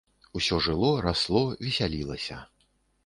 Усё 0.39 0.55
жыло, 0.67 0.89
расло, 1.07 1.43
весялілася. 1.67 2.43